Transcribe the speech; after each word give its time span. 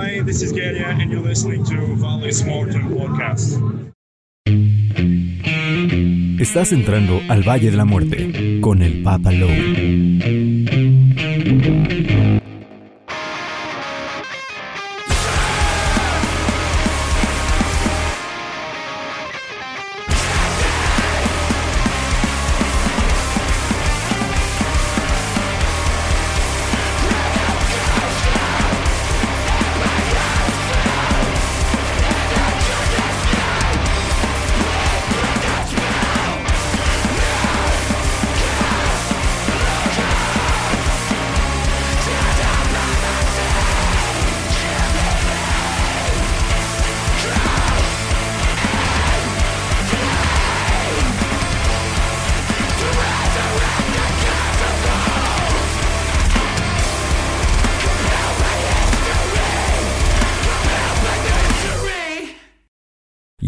Hi, 0.00 0.22
this 0.22 0.40
is 0.40 0.50
Galia, 0.50 0.98
and 0.98 1.12
you're 1.12 1.20
listening 1.20 1.62
to 1.64 1.76
Valley's 1.96 2.42
Morton 2.42 2.88
Podcast. 2.88 3.60
Estás 6.40 6.72
entrando 6.72 7.20
al 7.28 7.42
Valle 7.46 7.70
de 7.70 7.76
la 7.76 7.84
Muerte 7.84 8.60
con 8.62 8.80
el 8.80 9.02
Papa 9.02 9.30
Lowe. 9.30 10.79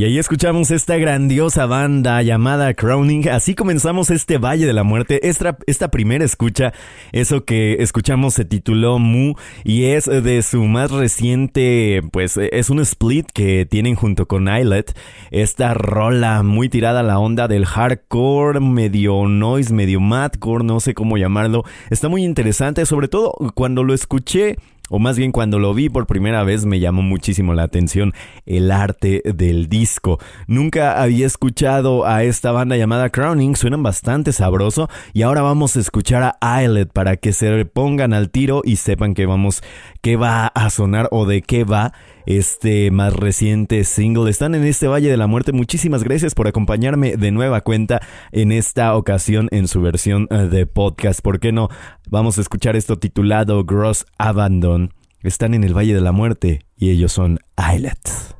Y 0.03 0.05
ahí 0.05 0.19
escuchamos 0.19 0.72
esta 0.72 0.97
grandiosa 0.97 1.67
banda 1.67 2.20
llamada 2.22 2.75
Crowning. 2.75 3.28
Así 3.28 3.55
comenzamos 3.55 4.11
este 4.11 4.36
Valle 4.36 4.67
de 4.67 4.72
la 4.72 4.83
Muerte. 4.83 5.28
Esta, 5.28 5.56
esta 5.69 5.92
primera 5.92 6.25
escucha, 6.25 6.72
eso 7.12 7.44
que 7.44 7.75
escuchamos 7.75 8.34
se 8.34 8.44
tituló 8.44 8.98
Mu 8.98 9.34
y 9.62 9.84
es 9.84 10.06
de 10.06 10.42
su 10.42 10.64
más 10.64 10.91
reciente, 10.91 12.03
pues 12.11 12.36
es 12.36 12.69
un 12.69 12.81
split 12.81 13.31
que 13.33 13.64
tienen 13.64 13.94
junto 13.94 14.27
con 14.27 14.48
Islet. 14.48 14.92
Esta 15.31 15.72
rola 15.72 16.42
muy 16.42 16.69
tirada 16.69 16.98
a 16.98 17.05
la 17.05 17.20
onda 17.20 17.47
del 17.47 17.64
hardcore, 17.64 18.59
medio 18.59 19.28
noise, 19.28 19.72
medio 19.72 20.00
madcore, 20.00 20.64
no 20.64 20.81
sé 20.81 20.94
cómo 20.94 21.16
llamarlo. 21.16 21.62
Está 21.91 22.09
muy 22.09 22.25
interesante, 22.25 22.87
sobre 22.87 23.06
todo 23.06 23.34
cuando 23.55 23.84
lo 23.84 23.94
escuché 23.94 24.56
o 24.93 24.98
más 24.98 25.17
bien 25.17 25.33
cuando 25.33 25.59
lo 25.59 25.73
vi 25.73 25.89
por 25.89 26.07
primera 26.07 26.45
vez 26.45 26.67
me 26.67 26.79
llamó 26.79 27.01
muchísimo 27.01 27.55
la 27.55 27.62
atención 27.62 28.12
el 28.45 28.71
arte 28.71 29.23
del 29.25 29.71
disco. 29.71 30.19
Nunca 30.47 31.03
había 31.03 31.27
escuchado 31.27 32.07
a 32.07 32.25
esta 32.25 32.53
banda 32.53 32.77
llamada 32.77 33.09
Crowning, 33.09 33.57
suenan 33.57 33.83
bastante 33.83 34.33
sabroso 34.33 34.91
y 35.15 35.23
ahora 35.23 35.41
vamos 35.41 35.77
a 35.77 35.81
escuchar 35.81 36.37
a 36.39 36.62
Islet 36.62 36.93
para 36.93 37.17
que 37.17 37.33
se 37.33 37.65
pongan 37.65 38.12
al 38.12 38.29
tiro 38.29 38.61
y 38.65 38.77
sepan 38.77 39.15
que 39.15 39.25
vamos, 39.25 39.62
qué 40.03 40.17
va 40.17 40.49
a 40.49 40.69
sonar 40.69 41.09
o 41.11 41.25
de 41.25 41.41
qué 41.41 41.65
va 41.65 41.95
este 42.27 42.91
más 42.91 43.12
reciente 43.12 43.84
single. 43.84 44.31
Están 44.31 44.55
en 44.55 44.65
este 44.65 44.89
Valle 44.89 45.11
de 45.11 45.17
la 45.17 45.27
Muerte. 45.27 45.53
Muchísimas 45.53 46.05
gracias 46.05 46.34
por 46.34 46.48
acompañarme 46.48 47.17
de 47.17 47.31
nueva 47.31 47.61
cuenta 47.62 48.01
en 48.33 48.53
esta 48.53 48.95
ocasión 48.97 49.48
en 49.51 49.69
su 49.69 49.81
versión 49.81 50.28
eh, 50.31 50.48
de 50.50 50.67
podcast. 50.67 51.20
¿Por 51.20 51.41
qué 51.41 51.53
no? 51.53 51.69
Vamos 52.09 52.39
a 52.39 52.41
escuchar 52.41 52.77
esto 52.77 52.98
titulado 52.98 53.65
Gross 53.65 54.06
Abandon. 54.19 54.93
Están 55.23 55.55
en 55.55 55.65
el 55.65 55.77
Valle 55.77 55.95
de 55.95 56.00
la 56.00 56.12
Muerte 56.12 56.67
y 56.77 56.91
ellos 56.91 57.12
son 57.12 57.39
Islet. 57.56 58.31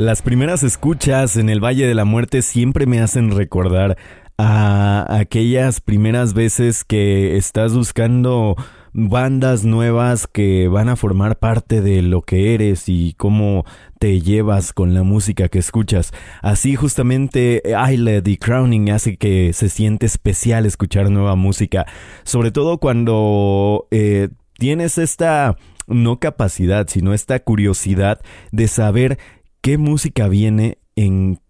Las 0.00 0.22
primeras 0.22 0.62
escuchas 0.62 1.36
en 1.36 1.50
el 1.50 1.62
Valle 1.62 1.86
de 1.86 1.94
la 1.94 2.06
Muerte 2.06 2.40
siempre 2.40 2.86
me 2.86 3.02
hacen 3.02 3.32
recordar 3.32 3.98
a 4.38 5.04
aquellas 5.14 5.82
primeras 5.82 6.32
veces 6.32 6.84
que 6.84 7.36
estás 7.36 7.74
buscando 7.74 8.56
bandas 8.94 9.66
nuevas 9.66 10.26
que 10.26 10.68
van 10.68 10.88
a 10.88 10.96
formar 10.96 11.38
parte 11.38 11.82
de 11.82 12.00
lo 12.00 12.22
que 12.22 12.54
eres 12.54 12.88
y 12.88 13.12
cómo 13.18 13.66
te 13.98 14.22
llevas 14.22 14.72
con 14.72 14.94
la 14.94 15.02
música 15.02 15.50
que 15.50 15.58
escuchas. 15.58 16.12
Así 16.40 16.76
justamente 16.76 17.60
Eyelid 17.66 18.26
y 18.26 18.38
Crowning 18.38 18.92
hace 18.92 19.18
que 19.18 19.52
se 19.52 19.68
siente 19.68 20.06
especial 20.06 20.64
escuchar 20.64 21.10
nueva 21.10 21.36
música, 21.36 21.84
sobre 22.24 22.52
todo 22.52 22.78
cuando 22.78 23.86
eh, 23.90 24.30
tienes 24.54 24.96
esta 24.96 25.58
no 25.86 26.20
capacidad, 26.20 26.88
sino 26.88 27.12
esta 27.12 27.40
curiosidad 27.40 28.20
de 28.50 28.66
saber 28.66 29.18
qué 29.60 29.78
música 29.78 30.28
viene 30.28 30.78
en 30.96 31.40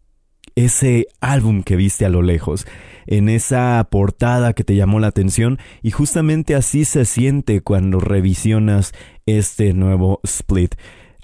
ese 0.54 1.06
álbum 1.20 1.62
que 1.62 1.76
viste 1.76 2.04
a 2.04 2.10
lo 2.10 2.22
lejos, 2.22 2.66
en 3.06 3.28
esa 3.28 3.86
portada 3.90 4.52
que 4.52 4.64
te 4.64 4.76
llamó 4.76 5.00
la 5.00 5.08
atención 5.08 5.58
y 5.82 5.90
justamente 5.90 6.54
así 6.54 6.84
se 6.84 7.04
siente 7.04 7.60
cuando 7.60 8.00
revisionas 8.00 8.92
este 9.26 9.72
nuevo 9.72 10.20
split. 10.24 10.74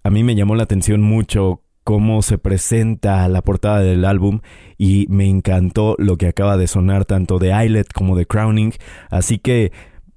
A 0.02 0.10
mí 0.10 0.22
me 0.22 0.34
llamó 0.34 0.54
la 0.54 0.62
atención 0.62 1.02
mucho 1.02 1.62
cómo 1.84 2.22
se 2.22 2.38
presenta 2.38 3.28
la 3.28 3.42
portada 3.42 3.80
del 3.80 4.04
álbum 4.04 4.40
y 4.76 5.06
me 5.08 5.28
encantó 5.28 5.94
lo 5.98 6.16
que 6.16 6.26
acaba 6.26 6.56
de 6.56 6.66
sonar 6.66 7.04
tanto 7.04 7.38
de 7.38 7.50
Eyelet 7.52 7.92
como 7.92 8.16
de 8.16 8.26
Crowning, 8.26 8.72
así 9.10 9.38
que 9.38 9.72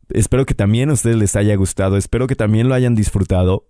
espero 0.10 0.45
que 0.45 0.56
también 0.56 0.89
a 0.89 0.94
ustedes 0.94 1.18
les 1.18 1.36
haya 1.36 1.56
gustado, 1.56 1.98
espero 1.98 2.27
que 2.27 2.36
también 2.36 2.69
lo 2.69 2.75
hayan 2.75 2.95
disfrutado. 2.95 3.68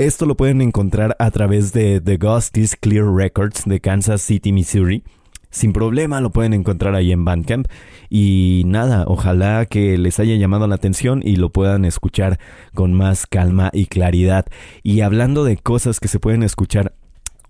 Esto 0.00 0.24
lo 0.24 0.34
pueden 0.34 0.62
encontrar 0.62 1.14
a 1.18 1.30
través 1.30 1.74
de 1.74 2.00
The 2.00 2.16
Ghost 2.16 2.56
is 2.56 2.74
Clear 2.74 3.04
Records 3.04 3.64
de 3.66 3.80
Kansas 3.80 4.22
City, 4.22 4.50
Missouri. 4.50 5.04
Sin 5.50 5.74
problema 5.74 6.22
lo 6.22 6.30
pueden 6.30 6.54
encontrar 6.54 6.94
ahí 6.94 7.12
en 7.12 7.26
Bandcamp. 7.26 7.68
Y 8.08 8.62
nada, 8.64 9.04
ojalá 9.06 9.66
que 9.66 9.98
les 9.98 10.18
haya 10.18 10.36
llamado 10.36 10.66
la 10.66 10.76
atención 10.76 11.20
y 11.22 11.36
lo 11.36 11.50
puedan 11.50 11.84
escuchar 11.84 12.38
con 12.74 12.94
más 12.94 13.26
calma 13.26 13.68
y 13.74 13.88
claridad. 13.88 14.46
Y 14.82 15.02
hablando 15.02 15.44
de 15.44 15.58
cosas 15.58 16.00
que 16.00 16.08
se 16.08 16.18
pueden 16.18 16.44
escuchar 16.44 16.94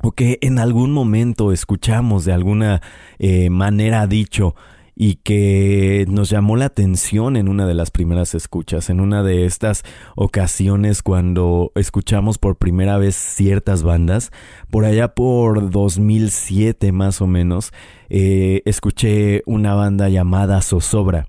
o 0.03 0.11
que 0.11 0.41
en 0.41 0.59
algún 0.59 0.91
momento 0.91 1.53
escuchamos 1.53 2.25
de 2.25 2.33
alguna 2.33 2.83
eh, 3.21 3.49
manera 3.49 4.09
dicho, 4.09 4.57
y 5.03 5.15
que 5.15 6.05
nos 6.11 6.29
llamó 6.29 6.59
la 6.59 6.67
atención 6.67 7.39
en 7.39 7.49
una 7.49 7.67
de 7.67 7.73
las 7.73 7.91
primeras 7.91 8.35
escuchas, 8.35 8.91
en 8.91 9.01
una 9.01 9.23
de 9.23 9.47
estas 9.47 9.83
ocasiones 10.15 11.03
cuando 11.03 11.73
escuchamos 11.75 12.37
por 12.37 12.57
primera 12.57 12.99
vez 12.99 13.17
ciertas 13.17 13.83
bandas, 13.83 14.31
por 14.71 14.85
allá 14.85 15.15
por 15.15 15.71
2007 15.71 16.93
más 16.93 17.23
o 17.23 17.27
menos, 17.27 17.73
eh, 18.11 18.61
escuché 18.67 19.43
una 19.47 19.75
banda 19.75 20.11
llamada 20.11 20.61
Zozobra. 20.61 21.29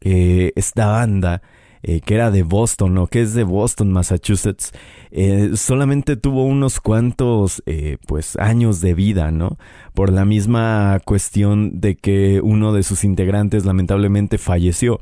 Eh, 0.00 0.52
esta 0.54 0.86
banda 0.86 1.42
eh, 1.88 2.02
que 2.02 2.16
era 2.16 2.30
de 2.30 2.42
Boston 2.42 2.98
o 2.98 3.06
que 3.06 3.22
es 3.22 3.32
de 3.32 3.44
Boston, 3.44 3.90
Massachusetts, 3.90 4.72
eh, 5.10 5.52
solamente 5.54 6.16
tuvo 6.16 6.44
unos 6.44 6.80
cuantos 6.80 7.62
eh, 7.64 7.96
pues 8.06 8.36
años 8.36 8.82
de 8.82 8.92
vida, 8.92 9.30
¿no? 9.30 9.56
Por 9.94 10.12
la 10.12 10.26
misma 10.26 11.00
cuestión 11.06 11.80
de 11.80 11.96
que 11.96 12.42
uno 12.42 12.74
de 12.74 12.82
sus 12.82 13.04
integrantes 13.04 13.64
lamentablemente 13.64 14.36
falleció. 14.36 15.00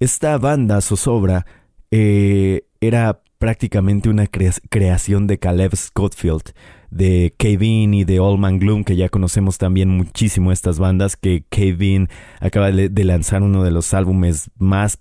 Esta 0.00 0.36
banda 0.38 0.80
Zozobra 0.80 1.46
era 1.92 3.20
prácticamente 3.38 4.08
una 4.08 4.26
creación 4.26 5.28
de 5.28 5.38
Caleb 5.38 5.76
Scottfield, 5.76 6.54
de 6.90 7.34
Kevin 7.38 7.94
y 7.94 8.02
de 8.02 8.18
Allman 8.18 8.58
Gloom, 8.58 8.82
que 8.82 8.96
ya 8.96 9.08
conocemos 9.10 9.58
también 9.58 9.90
muchísimo 9.90 10.50
estas 10.50 10.80
bandas, 10.80 11.16
que 11.16 11.44
Kevin 11.50 12.08
acaba 12.40 12.72
de 12.72 13.04
lanzar 13.04 13.44
uno 13.44 13.62
de 13.62 13.70
los 13.70 13.94
álbumes 13.94 14.50
más 14.58 14.98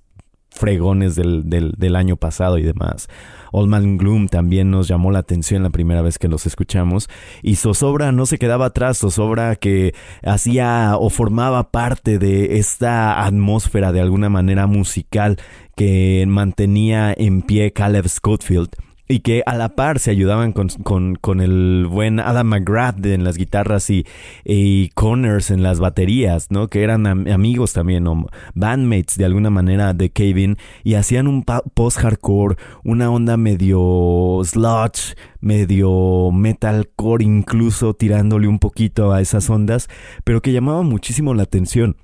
fregones 0.59 1.15
del, 1.15 1.49
del, 1.49 1.95
año 1.95 2.17
pasado 2.17 2.57
y 2.57 2.63
demás. 2.63 3.07
Old 3.51 3.69
Man 3.69 3.97
Gloom 3.97 4.27
también 4.27 4.69
nos 4.69 4.87
llamó 4.87 5.11
la 5.11 5.19
atención 5.19 5.63
la 5.63 5.69
primera 5.69 6.01
vez 6.01 6.19
que 6.19 6.27
los 6.27 6.45
escuchamos. 6.45 7.09
Y 7.41 7.55
Zozobra 7.55 8.11
no 8.11 8.25
se 8.25 8.37
quedaba 8.37 8.67
atrás, 8.67 8.99
Zozobra 8.99 9.55
que 9.55 9.95
hacía 10.23 10.95
o 10.99 11.09
formaba 11.09 11.71
parte 11.71 12.19
de 12.19 12.57
esta 12.57 13.25
atmósfera 13.25 13.91
de 13.91 14.01
alguna 14.01 14.29
manera 14.29 14.67
musical 14.67 15.37
que 15.75 16.25
mantenía 16.27 17.13
en 17.17 17.41
pie 17.41 17.71
Caleb 17.71 18.07
Scottfield 18.07 18.69
y 19.11 19.21
que 19.21 19.41
a 19.47 19.55
la 19.55 19.69
par 19.69 19.97
se 19.97 20.11
ayudaban 20.11 20.53
con, 20.53 20.69
con, 20.83 21.15
con 21.15 21.41
el 21.41 21.87
buen 21.89 22.19
Adam 22.19 22.47
McGrath 22.47 23.03
en 23.07 23.23
las 23.23 23.37
guitarras 23.37 23.89
y, 23.89 24.05
y, 24.45 24.89
Connors 24.89 25.49
en 25.49 25.63
las 25.63 25.79
baterías, 25.79 26.51
¿no? 26.51 26.67
Que 26.67 26.83
eran 26.83 27.07
amigos 27.07 27.73
también 27.73 28.05
o 28.05 28.27
bandmates 28.53 29.17
de 29.17 29.25
alguna 29.25 29.49
manera 29.49 29.93
de 29.95 30.11
Kevin 30.11 30.57
y 30.83 30.93
hacían 30.93 31.27
un 31.27 31.43
post-hardcore, 31.43 32.57
una 32.83 33.09
onda 33.09 33.35
medio 33.35 34.41
sludge, 34.43 35.15
medio 35.41 36.29
metalcore 36.31 37.23
incluso 37.23 37.95
tirándole 37.95 38.47
un 38.47 38.59
poquito 38.59 39.11
a 39.11 39.21
esas 39.21 39.49
ondas, 39.49 39.89
pero 40.23 40.43
que 40.43 40.51
llamaba 40.51 40.83
muchísimo 40.83 41.33
la 41.33 41.43
atención 41.43 41.97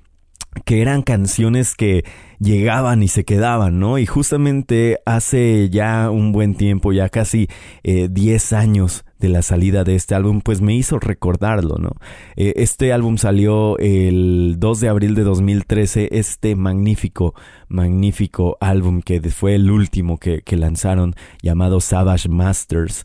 que 0.64 0.80
eran 0.80 1.02
canciones 1.02 1.74
que 1.74 2.04
llegaban 2.38 3.02
y 3.02 3.08
se 3.08 3.24
quedaban, 3.24 3.78
¿no? 3.78 3.98
Y 3.98 4.06
justamente 4.06 4.98
hace 5.06 5.68
ya 5.70 6.10
un 6.10 6.32
buen 6.32 6.54
tiempo, 6.54 6.92
ya 6.92 7.08
casi 7.08 7.48
10 7.82 8.52
eh, 8.52 8.56
años 8.56 9.04
de 9.18 9.28
la 9.28 9.42
salida 9.42 9.84
de 9.84 9.94
este 9.94 10.14
álbum, 10.14 10.40
pues 10.42 10.60
me 10.60 10.74
hizo 10.74 10.98
recordarlo, 10.98 11.76
¿no? 11.78 11.92
Eh, 12.36 12.54
este 12.56 12.92
álbum 12.92 13.16
salió 13.16 13.78
el 13.78 14.56
2 14.58 14.80
de 14.80 14.88
abril 14.88 15.14
de 15.14 15.22
2013, 15.22 16.08
este 16.12 16.56
magnífico, 16.56 17.34
magnífico 17.68 18.58
álbum 18.60 19.00
que 19.02 19.20
fue 19.30 19.54
el 19.54 19.70
último 19.70 20.18
que, 20.18 20.42
lanzaron, 20.56 21.14
llamado 21.42 21.80
Savage 21.80 22.28
Masters. 22.28 23.04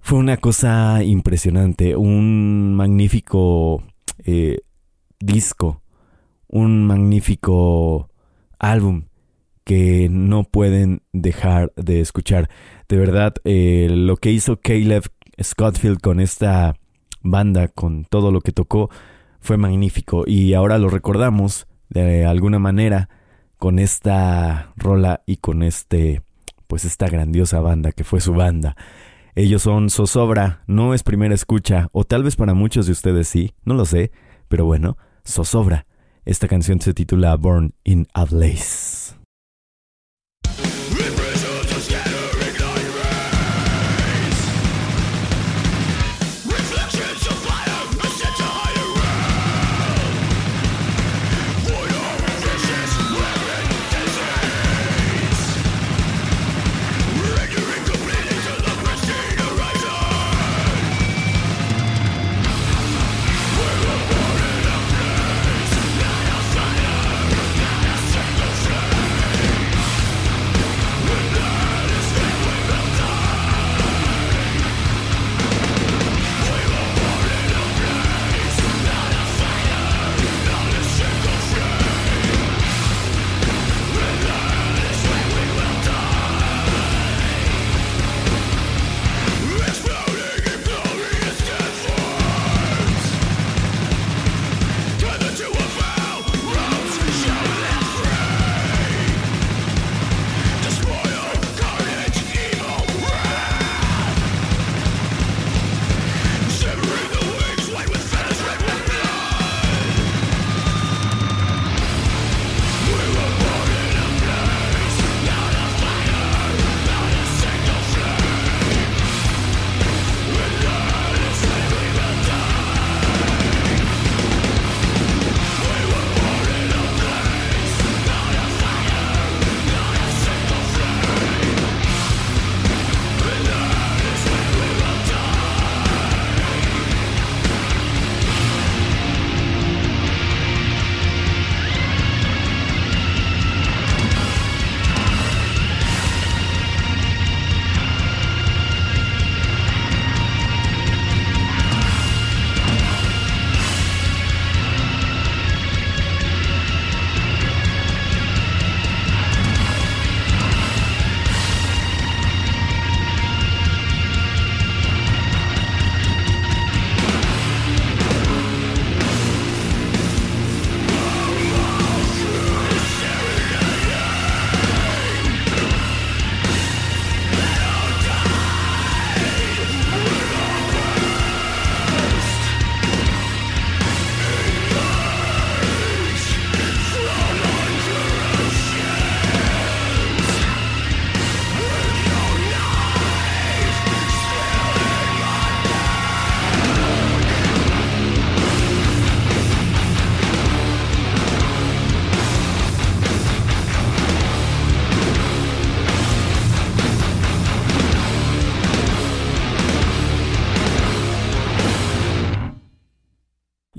Fue 0.00 0.18
una 0.18 0.36
cosa 0.36 1.02
impresionante, 1.02 1.96
un 1.96 2.74
magnífico 2.74 3.82
eh, 4.24 4.58
disco 5.18 5.82
un 6.56 6.86
magnífico 6.86 8.08
álbum 8.58 9.04
que 9.62 10.08
no 10.10 10.44
pueden 10.44 11.02
dejar 11.12 11.70
de 11.76 12.00
escuchar. 12.00 12.48
De 12.88 12.96
verdad, 12.96 13.34
eh, 13.44 13.88
lo 13.90 14.16
que 14.16 14.30
hizo 14.30 14.58
Caleb 14.58 15.04
Scottfield 15.42 16.00
con 16.00 16.18
esta 16.18 16.76
banda, 17.20 17.68
con 17.68 18.06
todo 18.06 18.32
lo 18.32 18.40
que 18.40 18.52
tocó, 18.52 18.88
fue 19.40 19.58
magnífico. 19.58 20.24
Y 20.26 20.54
ahora 20.54 20.78
lo 20.78 20.88
recordamos 20.88 21.66
de 21.90 22.24
alguna 22.24 22.58
manera 22.58 23.10
con 23.58 23.78
esta 23.78 24.72
rola 24.76 25.22
y 25.26 25.36
con 25.36 25.62
este, 25.62 26.22
pues 26.68 26.86
esta 26.86 27.08
grandiosa 27.08 27.60
banda 27.60 27.92
que 27.92 28.04
fue 28.04 28.20
su 28.20 28.32
banda. 28.32 28.76
Ellos 29.34 29.60
son 29.60 29.90
Zozobra, 29.90 30.62
no 30.66 30.94
es 30.94 31.02
primera 31.02 31.34
escucha, 31.34 31.88
o 31.92 32.04
tal 32.04 32.22
vez 32.22 32.36
para 32.36 32.54
muchos 32.54 32.86
de 32.86 32.92
ustedes 32.92 33.28
sí, 33.28 33.52
no 33.66 33.74
lo 33.74 33.84
sé, 33.84 34.10
pero 34.48 34.64
bueno, 34.64 34.96
Zozobra 35.26 35.84
esta 36.26 36.48
canción 36.48 36.80
se 36.80 36.92
titula 36.92 37.36
Born 37.36 37.72
in 37.84 38.08
a 38.12 38.24
Blaze. 38.24 39.15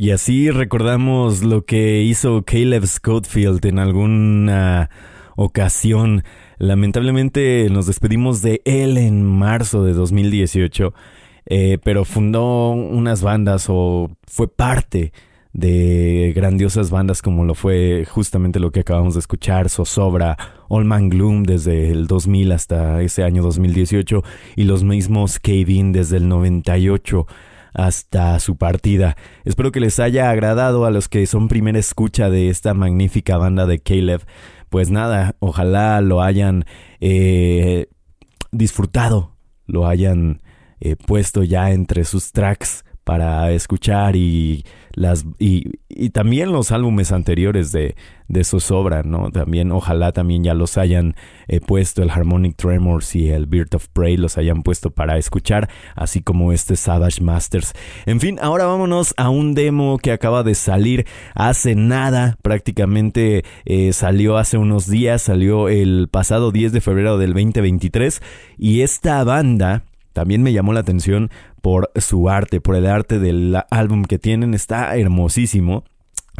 Y 0.08 0.12
así 0.12 0.52
recordamos 0.52 1.44
lo 1.44 1.66
que 1.66 2.02
hizo 2.02 2.46
Caleb 2.46 2.88
Scottfield 2.88 3.66
en 3.66 3.78
alguna 3.78 4.90
ocasión. 5.36 6.24
Lamentablemente 6.60 7.68
nos 7.70 7.88
despedimos 7.88 8.42
de 8.42 8.62
él 8.64 8.98
en 8.98 9.26
marzo 9.26 9.84
de 9.84 9.92
2018, 9.92 10.94
eh, 11.48 11.78
pero 11.84 12.06
fundó 12.06 12.70
unas 12.70 13.22
bandas 13.22 13.66
o 13.68 14.10
fue 14.26 14.48
parte 14.48 15.12
de 15.52 16.32
grandiosas 16.34 16.90
bandas 16.90 17.22
como 17.22 17.44
lo 17.44 17.54
fue 17.54 18.06
justamente 18.10 18.62
lo 18.62 18.72
que 18.72 18.80
acabamos 18.80 19.16
de 19.16 19.20
escuchar, 19.20 19.68
Zozobra, 19.68 20.38
All 20.70 20.86
Man 20.86 21.10
Gloom 21.10 21.44
desde 21.44 21.92
el 21.92 22.08
2000 22.08 22.54
hasta 22.54 23.02
ese 23.02 23.24
año 23.24 23.44
2018 23.44 24.24
y 24.56 24.64
los 24.64 24.86
mismos 24.86 25.38
Cave 25.40 25.82
desde 25.92 26.16
el 26.16 26.30
98 26.30 27.28
hasta 27.78 28.40
su 28.40 28.58
partida. 28.58 29.16
Espero 29.46 29.72
que 29.72 29.80
les 29.80 30.00
haya 30.00 30.32
agradado 30.32 30.86
a 30.86 30.92
los 30.92 31.08
que 31.08 31.26
son 31.28 31.48
primera 31.48 31.78
escucha 31.78 32.30
de 32.30 32.50
esta 32.50 32.74
magnífica 32.74 33.38
banda 33.38 33.68
de 33.68 33.80
Caleb. 33.80 34.22
Pues 34.70 34.90
nada, 34.90 35.36
ojalá 35.40 36.02
lo 36.02 36.22
hayan 36.22 36.66
eh, 37.00 37.88
disfrutado, 38.52 39.38
lo 39.68 39.88
hayan 39.88 40.42
eh, 40.80 40.96
puesto 40.96 41.44
ya 41.44 41.72
entre 41.72 42.04
sus 42.04 42.32
tracks 42.32 42.84
para 43.08 43.52
escuchar 43.52 44.18
y 44.18 44.66
las 44.92 45.26
y, 45.40 45.80
y 45.88 46.10
también 46.10 46.52
los 46.52 46.74
álbumes 46.74 47.14
anteriores 47.14 47.72
de, 47.72 47.96
de 48.28 48.44
Zozobra, 48.44 49.04
¿no? 49.04 49.32
También 49.32 49.72
ojalá 49.72 50.12
también 50.12 50.44
ya 50.44 50.54
los 50.54 50.78
hayan 50.78 51.16
eh, 51.48 51.62
puesto 51.62 52.04
el 52.04 52.10
Harmonic 52.10 52.58
Tremors 52.58 53.16
y 53.16 53.30
el 53.30 53.46
Bird 53.46 53.74
of 53.76 53.88
Prey 53.94 54.18
los 54.18 54.38
hayan 54.38 54.62
puesto 54.62 54.92
para 54.92 55.18
escuchar, 55.18 55.70
así 55.96 56.22
como 56.22 56.52
este 56.52 56.76
Savage 56.76 57.22
Masters. 57.22 57.72
En 58.06 58.20
fin, 58.20 58.40
ahora 58.42 58.66
vámonos 58.66 59.14
a 59.16 59.30
un 59.30 59.54
demo 59.54 60.00
que 60.00 60.12
acaba 60.12 60.44
de 60.44 60.54
salir 60.54 61.08
hace 61.34 61.76
nada, 61.76 62.38
prácticamente 62.42 63.46
eh, 63.64 63.94
salió 63.94 64.36
hace 64.36 64.58
unos 64.58 64.90
días, 64.90 65.22
salió 65.22 65.70
el 65.70 66.10
pasado 66.12 66.52
10 66.52 66.74
de 66.74 66.82
febrero 66.82 67.18
del 67.18 67.32
2023 67.32 68.22
y 68.58 68.82
esta 68.82 69.24
banda 69.24 69.86
también 70.18 70.42
me 70.42 70.52
llamó 70.52 70.74
la 70.74 70.80
atención 70.80 71.30
por 71.62 71.92
su 71.96 72.28
arte, 72.28 72.60
por 72.60 72.76
el 72.76 72.88
arte 72.88 73.20
del 73.20 73.56
álbum 73.70 74.04
que 74.04 74.18
tienen. 74.18 74.56
Está 74.56 74.98
hermosísimo. 74.98 75.84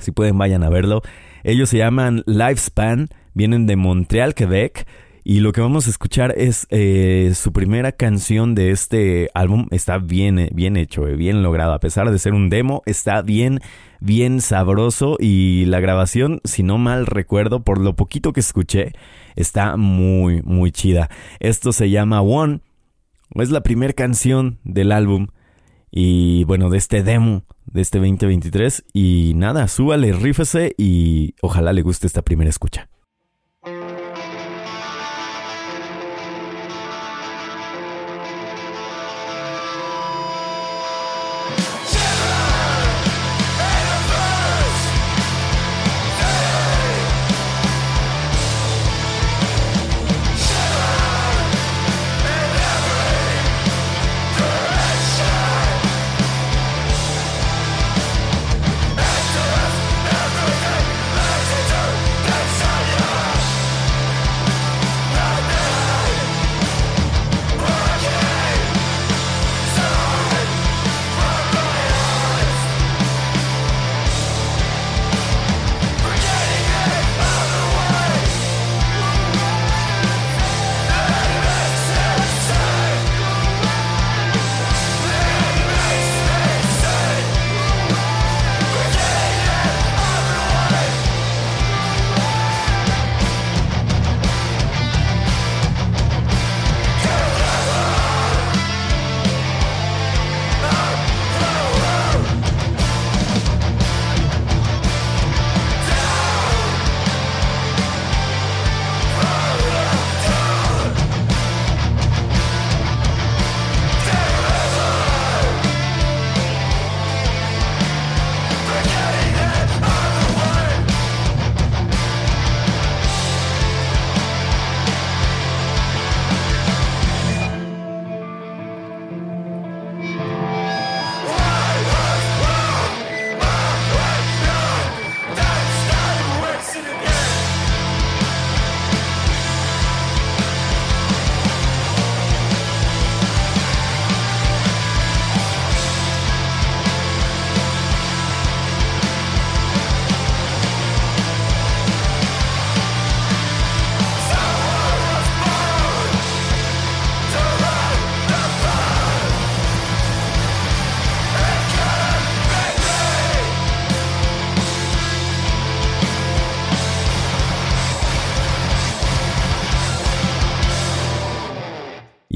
Si 0.02 0.10
pueden, 0.10 0.36
vayan 0.36 0.64
a 0.64 0.70
verlo. 0.70 1.04
Ellos 1.44 1.70
se 1.70 1.78
llaman 1.78 2.24
Lifespan, 2.26 3.10
vienen 3.36 3.68
de 3.68 3.76
Montreal, 3.76 4.34
Quebec. 4.34 4.88
Y 5.24 5.42
lo 5.42 5.52
que 5.52 5.62
vamos 5.62 5.86
a 5.86 5.92
escuchar 5.92 6.34
es 6.36 6.66
eh, 6.72 7.34
su 7.36 7.54
primera 7.54 7.92
canción 7.92 8.56
de 8.56 8.72
este 8.72 9.30
álbum. 9.36 9.68
Está 9.70 10.00
bien, 10.00 10.40
eh, 10.40 10.50
bien 10.52 10.76
hecho, 10.76 11.08
eh, 11.08 11.16
bien 11.16 11.44
logrado. 11.44 11.74
A 11.74 11.80
pesar 11.80 12.10
de 12.10 12.18
ser 12.18 12.34
un 12.34 12.50
demo, 12.50 12.82
está 12.88 13.22
bien, 13.22 13.60
bien 14.00 14.42
sabroso. 14.42 15.18
Y 15.20 15.66
la 15.66 15.80
grabación, 15.80 16.42
si 16.46 16.64
no 16.64 16.80
mal 16.80 17.06
recuerdo, 17.06 17.62
por 17.62 17.80
lo 17.80 17.96
poquito 17.96 18.34
que 18.34 18.40
escuché, 18.40 18.94
está 19.36 19.78
muy, 19.78 20.42
muy 20.42 20.72
chida. 20.72 21.12
Esto 21.40 21.72
se 21.74 21.92
llama 21.92 22.22
One. 22.22 22.62
Es 23.42 23.52
la 23.52 23.62
primera 23.62 23.94
canción 23.94 24.60
del 24.64 24.92
álbum 24.92 25.28
y 25.92 26.44
bueno, 26.46 26.70
de 26.70 26.78
este 26.78 27.04
demo 27.04 27.44
de 27.66 27.82
este 27.82 28.00
2023 28.00 28.86
y 28.94 29.34
nada, 29.36 29.68
súbale, 29.68 30.12
rífese 30.12 30.74
y 30.78 31.36
ojalá 31.42 31.72
le 31.74 31.82
guste 31.82 32.08
esta 32.08 32.24
primera 32.24 32.50
escucha. 32.50 32.90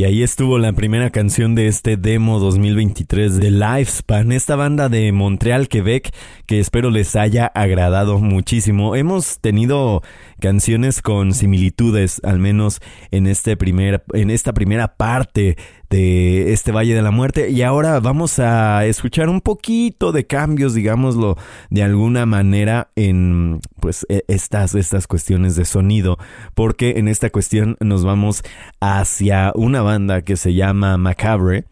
Y 0.02 0.04
ahí 0.04 0.24
estuvo 0.24 0.58
la 0.58 0.74
primera 0.74 1.12
canción 1.12 1.54
de 1.54 1.68
este 1.68 1.96
demo 1.96 2.40
2023 2.40 3.38
de 3.38 3.52
Lifespan, 3.52 4.32
esta 4.32 4.56
banda 4.56 4.90
de 4.90 5.12
Montreal, 5.12 5.68
Quebec, 5.68 6.12
que 6.48 6.60
espero 6.60 6.90
les 6.90 7.16
haya 7.16 7.46
agradado 7.46 8.18
muchísimo. 8.18 8.96
Hemos 8.96 9.38
tenido 9.42 10.02
canciones 10.40 11.04
con 11.04 11.36
similitudes, 11.36 12.20
al 12.24 12.40
menos 12.40 12.82
en, 13.12 13.28
este 13.28 13.56
primer, 13.58 14.04
en 14.14 14.32
esta 14.32 14.54
primera 14.54 14.96
parte 14.96 15.56
de 15.92 16.54
este 16.54 16.72
Valle 16.72 16.96
de 16.96 17.02
la 17.04 17.12
Muerte. 17.12 17.52
Y 17.52 17.62
ahora 17.62 18.00
vamos 18.00 18.40
a 18.40 18.86
escuchar 18.86 19.30
un 19.30 19.42
poquito 19.42 20.12
de 20.12 20.26
cambios, 20.26 20.74
digámoslo, 20.74 21.38
de 21.70 21.84
alguna 21.84 22.26
manera 22.26 22.90
en 22.96 23.60
pues 23.80 24.06
e, 24.10 24.24
estas, 24.28 24.74
estas 24.74 25.06
cuestiones 25.06 25.56
de 25.56 25.66
sonido. 25.66 26.18
Porque 26.56 26.94
en 26.98 27.08
esta 27.08 27.30
cuestión 27.30 27.78
nos 27.80 28.04
vamos 28.04 28.42
hacia 28.80 29.52
una 29.54 29.82
banda 29.82 30.24
que 30.24 30.38
se 30.38 30.54
llama 30.54 30.98
Macabre. 30.98 31.66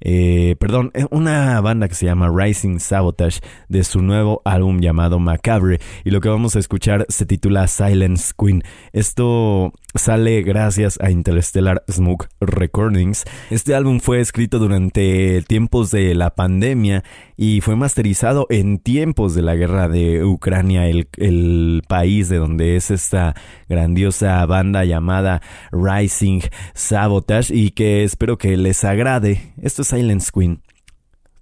Eh, 0.00 0.56
perdón, 0.58 0.90
eh, 0.94 1.06
una 1.10 1.60
banda 1.60 1.88
que 1.88 1.94
se 1.94 2.06
llama 2.06 2.30
Rising 2.30 2.78
Sabotage 2.80 3.40
de 3.68 3.82
su 3.82 4.02
nuevo 4.02 4.42
álbum 4.44 4.80
llamado 4.80 5.18
Macabre 5.18 5.80
y 6.04 6.10
lo 6.10 6.20
que 6.20 6.28
vamos 6.28 6.54
a 6.54 6.58
escuchar 6.58 7.06
se 7.08 7.24
titula 7.24 7.66
Silence 7.66 8.32
Queen. 8.38 8.62
Esto 8.92 9.72
sale 9.98 10.42
gracias 10.42 10.98
a 11.00 11.10
Interstellar 11.10 11.82
Smoke 11.90 12.28
Recordings. 12.40 13.24
Este 13.50 13.74
álbum 13.74 14.00
fue 14.00 14.20
escrito 14.20 14.58
durante 14.58 15.42
tiempos 15.42 15.90
de 15.90 16.14
la 16.14 16.34
pandemia 16.34 17.04
y 17.36 17.60
fue 17.60 17.76
masterizado 17.76 18.46
en 18.50 18.78
tiempos 18.78 19.34
de 19.34 19.42
la 19.42 19.54
guerra 19.54 19.88
de 19.88 20.24
Ucrania, 20.24 20.86
el, 20.88 21.82
país 21.88 22.28
de 22.28 22.38
donde 22.38 22.76
es 22.76 22.90
esta 22.90 23.34
grandiosa 23.68 24.44
banda 24.46 24.84
llamada 24.84 25.42
Rising 25.72 26.40
Sabotage 26.74 27.54
y 27.54 27.70
que 27.70 28.04
espero 28.04 28.38
que 28.38 28.56
les 28.56 28.84
agrade. 28.84 29.52
Esto 29.60 29.82
es 29.82 29.88
Silence 29.88 30.30
Queen. 30.32 30.62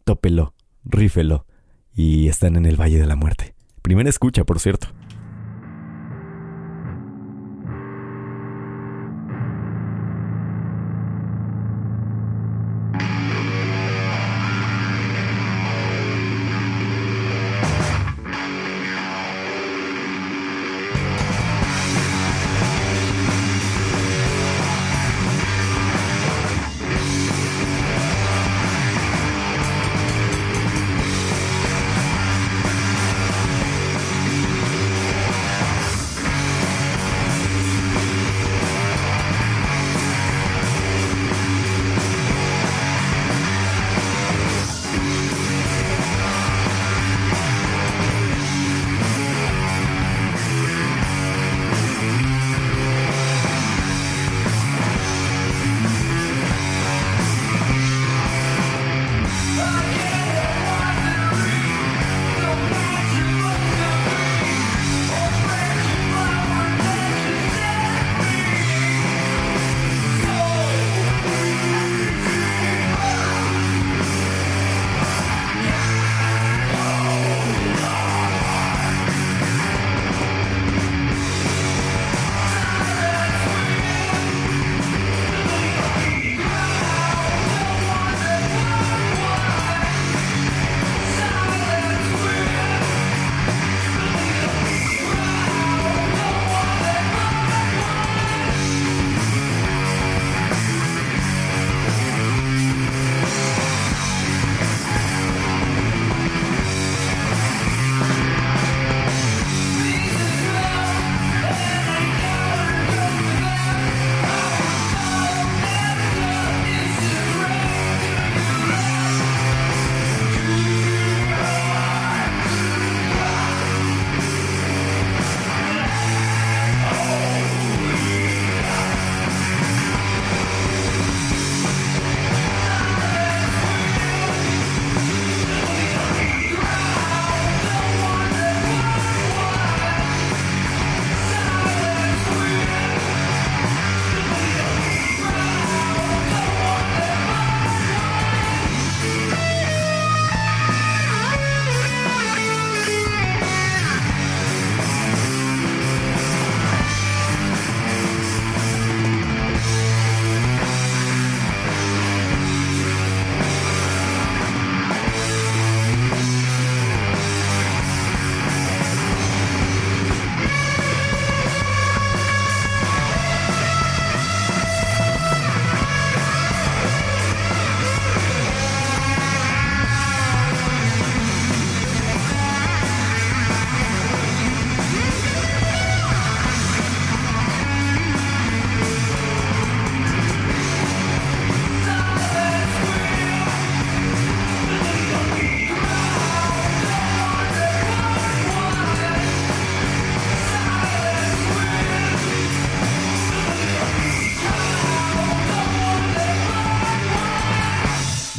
Tópelo, 0.05 0.55
rífelo 0.85 1.47
y 1.95 2.29
están 2.29 2.57
en 2.57 2.67
el 2.67 2.81
Valle 2.81 2.99
de 2.99 3.07
la 3.07 3.17
Muerte. 3.17 3.55
Primera 3.83 4.11
escucha, 4.11 4.45
por 4.45 4.61
cierto. 4.61 4.89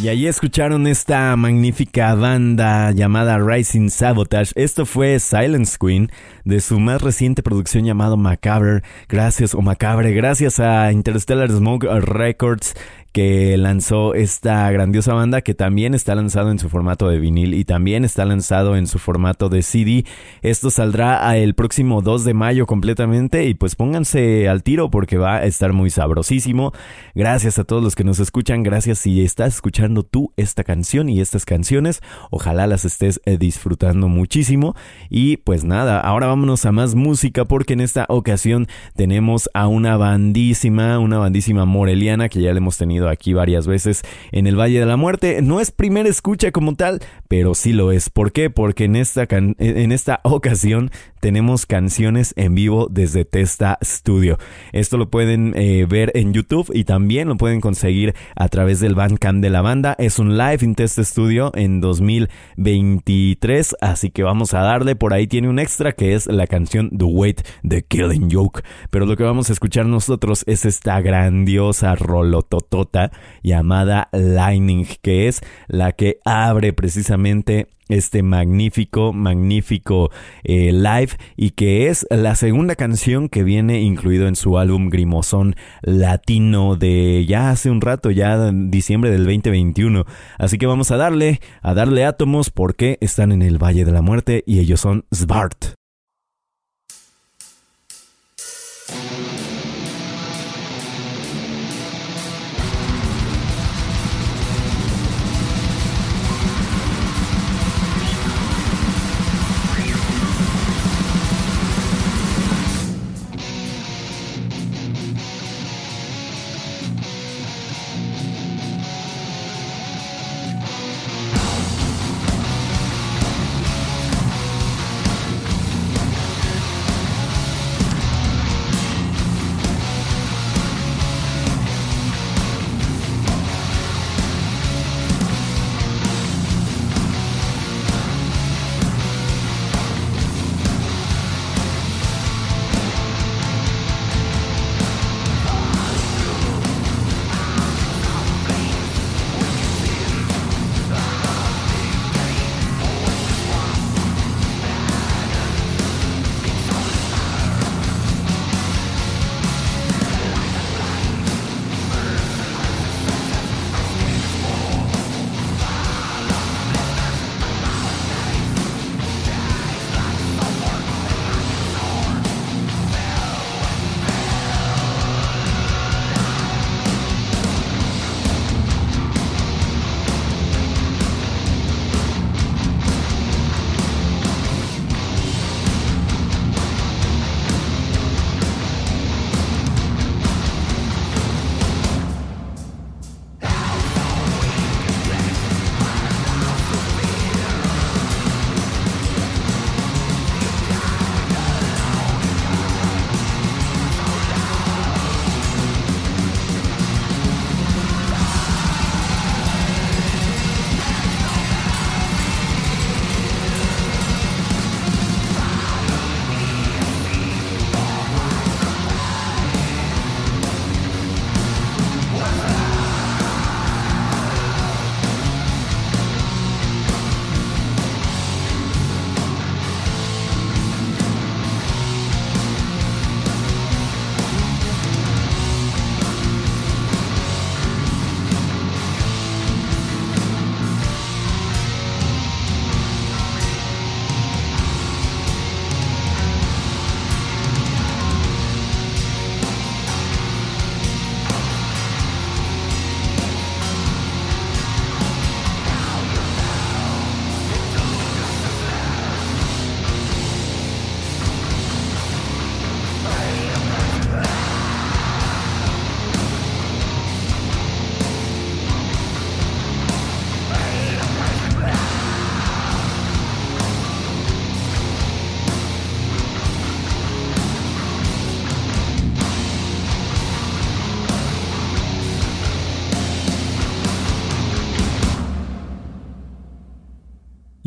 Y 0.05 0.07
ahí 0.07 0.27
escucharon 0.27 0.85
esta 0.85 1.35
magnífica 1.35 2.13
banda 2.13 2.91
llamada 2.91 3.39
Rising 3.39 3.89
Sabotage. 3.89 4.51
Esto 4.53 4.85
fue 4.85 5.19
Silence 5.19 5.77
Queen 5.81 6.11
de 6.43 6.59
su 6.59 6.79
más 6.79 7.01
reciente 7.01 7.41
producción 7.41 7.85
llamado 7.85 8.15
Macabre. 8.15 8.83
Gracias 9.09 9.55
o 9.55 9.63
Macabre, 9.63 10.13
gracias 10.13 10.59
a 10.59 10.91
Interstellar 10.91 11.49
Smoke 11.49 11.87
Records 12.01 12.75
que 13.15 13.55
lanzó 13.55 14.13
esta 14.13 14.69
grandiosa 14.71 15.13
banda 15.13 15.39
que 15.39 15.53
también 15.53 15.93
está 15.93 16.15
lanzado 16.15 16.51
en 16.51 16.59
su 16.59 16.67
formato 16.67 17.07
de 17.07 17.17
vinil 17.17 17.53
y 17.53 17.63
también 17.63 18.03
está 18.03 18.25
lanzado 18.25 18.75
en 18.75 18.87
su 18.87 18.99
formato 18.99 19.47
de 19.47 19.61
CD. 19.61 20.03
Esto 20.41 20.69
saldrá 20.69 21.37
el 21.37 21.55
próximo 21.55 22.01
2 22.01 22.25
de 22.25 22.33
mayo 22.33 22.65
completamente 22.65 23.45
y 23.45 23.53
pues 23.53 23.77
pónganse 23.77 24.49
al 24.49 24.63
tiro 24.63 24.91
porque 24.91 25.17
va 25.17 25.37
a 25.37 25.45
estar 25.45 25.71
muy 25.71 25.91
sabrosísimo. 25.91 26.73
Gracias 27.13 27.57
a 27.57 27.63
todos 27.63 27.81
los 27.81 27.95
que 27.95 28.03
nos 28.03 28.19
escuchan, 28.19 28.63
gracias 28.63 28.99
si 28.99 29.23
estás 29.23 29.55
escuchando 29.55 30.03
tú 30.03 30.33
esta 30.35 30.65
canción 30.65 31.07
y 31.07 31.21
estas 31.21 31.45
canciones, 31.45 32.01
ojalá 32.31 32.67
las 32.67 32.83
estés 32.83 33.21
eh, 33.23 33.37
disfrutando 33.37 34.09
muchísimo 34.09 34.75
y 35.09 35.37
pues 35.37 35.63
nada, 35.63 36.01
ahora 36.01 36.27
vámonos 36.27 36.65
a 36.65 36.73
más 36.73 36.95
música 36.95 37.45
porque 37.45 37.75
en 37.75 37.79
esta 37.79 38.07
ocasión 38.09 38.67
tenemos 38.93 39.49
a 39.53 39.69
una 39.69 39.95
bandísima, 39.95 40.99
una 40.99 41.17
bandísima 41.17 41.63
moreliana 41.63 42.27
que 42.27 42.41
ya 42.41 42.51
le 42.51 42.57
hemos 42.57 42.77
tenido 42.77 43.04
aquí 43.09 43.33
varias 43.33 43.67
veces 43.67 44.03
en 44.31 44.47
el 44.47 44.59
Valle 44.59 44.79
de 44.79 44.85
la 44.85 44.97
Muerte. 44.97 45.41
No 45.41 45.59
es 45.59 45.71
primera 45.71 46.09
escucha 46.09 46.51
como 46.51 46.75
tal, 46.75 47.01
pero 47.27 47.55
sí 47.55 47.73
lo 47.73 47.91
es. 47.91 48.09
¿Por 48.09 48.31
qué? 48.31 48.49
Porque 48.49 48.85
en 48.85 48.95
esta, 48.95 49.27
en 49.29 49.91
esta 49.91 50.21
ocasión 50.23 50.91
tenemos 51.25 51.65
canciones 51.65 52.35
en 52.37 52.53
vivo 52.53 52.87
desde 52.87 53.25
Testa 53.25 53.79
Studio. 53.83 54.37
Esto 54.73 54.97
lo 54.97 55.09
pueden 55.09 55.53
eh, 55.55 55.87
ver 55.89 56.11
en 56.13 56.33
YouTube 56.33 56.69
y 56.71 56.83
también 56.83 57.29
lo 57.29 57.35
pueden 57.35 57.61
conseguir 57.61 58.13
a 58.35 58.47
través 58.47 58.79
del 58.79 58.93
Bandcamp 58.93 59.41
de 59.41 59.49
la 59.49 59.63
banda. 59.63 59.95
Es 59.97 60.19
un 60.19 60.37
live 60.37 60.59
en 60.61 60.75
Testa 60.75 61.03
Studio 61.03 61.51
en 61.55 61.81
2023, 61.81 63.77
así 63.81 64.11
que 64.11 64.21
vamos 64.21 64.53
a 64.53 64.59
darle. 64.59 64.95
Por 64.95 65.15
ahí 65.15 65.25
tiene 65.25 65.49
un 65.49 65.57
extra 65.57 65.93
que 65.93 66.13
es 66.13 66.27
la 66.27 66.45
canción 66.45 66.91
The 66.95 67.05
Wait 67.05 67.41
de 67.63 67.81
Killing 67.81 68.29
Joke. 68.31 68.61
Pero 68.91 69.07
lo 69.07 69.17
que 69.17 69.23
vamos 69.23 69.49
a 69.49 69.53
escuchar 69.53 69.87
nosotros 69.87 70.43
es 70.45 70.63
esta 70.63 71.01
grandiosa 71.01 71.95
rolototota 71.95 73.11
llamada 73.41 74.09
Lightning, 74.11 74.85
que 75.01 75.27
es 75.27 75.41
la 75.67 75.93
que 75.93 76.19
abre 76.23 76.71
precisamente 76.71 77.69
este 77.89 78.23
magnífico, 78.23 79.13
magnífico 79.13 80.11
eh, 80.43 80.71
live 80.71 81.09
y 81.35 81.51
que 81.51 81.87
es 81.87 82.05
la 82.09 82.35
segunda 82.35 82.75
canción 82.75 83.29
que 83.29 83.43
viene 83.43 83.81
incluido 83.81 84.27
en 84.27 84.35
su 84.35 84.57
álbum 84.57 84.89
Grimosón 84.89 85.55
Latino 85.81 86.75
de 86.75 87.25
ya 87.27 87.51
hace 87.51 87.69
un 87.69 87.81
rato, 87.81 88.11
ya 88.11 88.47
en 88.47 88.71
diciembre 88.71 89.11
del 89.11 89.25
2021. 89.25 90.05
Así 90.37 90.57
que 90.57 90.67
vamos 90.67 90.91
a 90.91 90.97
darle, 90.97 91.39
a 91.61 91.73
darle 91.73 92.05
átomos 92.05 92.49
porque 92.49 92.97
están 93.01 93.31
en 93.31 93.41
el 93.41 93.61
Valle 93.61 93.85
de 93.85 93.91
la 93.91 94.01
Muerte 94.01 94.43
y 94.45 94.59
ellos 94.59 94.81
son 94.81 95.05
Svart. 95.11 95.75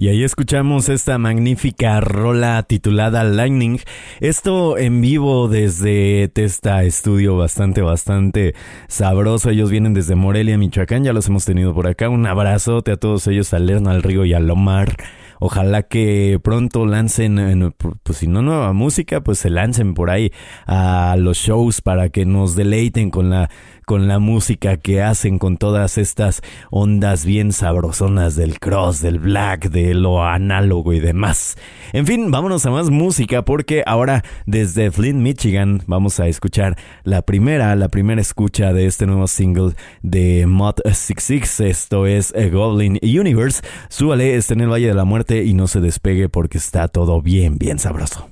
Y 0.08 0.10
ahí 0.10 0.24
escuchamos 0.24 0.88
esta 0.88 1.18
magnífica 1.18 2.00
rola 2.00 2.62
titulada 2.62 3.24
Lightning. 3.24 3.76
Esto 4.20 4.78
en 4.78 5.02
vivo 5.02 5.48
desde 5.48 6.28
Testa 6.28 6.82
Estudio, 6.82 7.36
bastante, 7.36 7.82
bastante 7.82 8.54
sabroso. 8.86 9.50
Ellos 9.50 9.70
vienen 9.70 9.92
desde 9.92 10.14
Morelia, 10.14 10.56
Michoacán, 10.56 11.04
ya 11.04 11.12
los 11.12 11.28
hemos 11.28 11.44
tenido 11.44 11.74
por 11.74 11.88
acá. 11.88 12.08
Un 12.08 12.26
abrazote 12.26 12.92
a 12.92 12.96
todos 12.96 13.26
ellos, 13.26 13.52
a 13.52 13.58
Lerno, 13.58 13.90
al 13.90 14.02
Río 14.02 14.24
y 14.24 14.32
a 14.32 14.40
Lomar. 14.40 14.96
Ojalá 15.40 15.82
que 15.82 16.40
pronto 16.42 16.86
lancen, 16.86 17.74
pues 18.02 18.18
si 18.18 18.28
no 18.28 18.40
nueva 18.40 18.72
música, 18.72 19.20
pues 19.20 19.38
se 19.38 19.50
lancen 19.50 19.92
por 19.92 20.08
ahí 20.08 20.32
a 20.66 21.16
los 21.18 21.36
shows 21.36 21.82
para 21.82 22.08
que 22.08 22.24
nos 22.24 22.56
deleiten 22.56 23.10
con 23.10 23.28
la 23.28 23.50
con 23.88 24.06
la 24.06 24.18
música 24.18 24.76
que 24.76 25.00
hacen 25.00 25.38
con 25.38 25.56
todas 25.56 25.96
estas 25.96 26.42
ondas 26.70 27.24
bien 27.24 27.54
sabrosonas 27.54 28.36
del 28.36 28.60
cross, 28.60 29.00
del 29.00 29.18
black, 29.18 29.70
de 29.70 29.94
lo 29.94 30.22
análogo 30.22 30.92
y 30.92 31.00
demás. 31.00 31.56
En 31.94 32.06
fin, 32.06 32.30
vámonos 32.30 32.66
a 32.66 32.70
más 32.70 32.90
música 32.90 33.46
porque 33.46 33.82
ahora 33.86 34.22
desde 34.44 34.90
Flint, 34.90 35.20
Michigan, 35.20 35.80
vamos 35.86 36.20
a 36.20 36.28
escuchar 36.28 36.76
la 37.02 37.22
primera, 37.22 37.74
la 37.76 37.88
primera 37.88 38.20
escucha 38.20 38.74
de 38.74 38.84
este 38.84 39.06
nuevo 39.06 39.26
single 39.26 39.72
de 40.02 40.44
Mod 40.46 40.74
66. 40.84 41.60
Esto 41.60 42.04
es 42.04 42.34
A 42.34 42.46
Goblin 42.50 42.98
Universe. 43.02 43.62
Súbale, 43.88 44.36
está 44.36 44.52
en 44.52 44.60
el 44.60 44.70
Valle 44.70 44.88
de 44.88 44.94
la 44.94 45.06
Muerte 45.06 45.44
y 45.44 45.54
no 45.54 45.66
se 45.66 45.80
despegue 45.80 46.28
porque 46.28 46.58
está 46.58 46.88
todo 46.88 47.22
bien, 47.22 47.56
bien 47.56 47.78
sabroso. 47.78 48.28